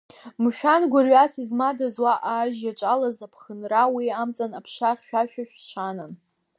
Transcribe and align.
Мшәан, 0.43 0.83
гәырҩас 0.91 1.33
измадаз, 1.43 1.95
уаҟа 2.03 2.33
ажь 2.41 2.59
иаҿалаз, 2.63 3.17
аԥхынра 3.25 3.83
уи 3.95 4.15
амҵан 4.21 4.51
аԥша 4.59 4.91
хьшәашәа 4.97 5.43
шанан. 5.67 6.13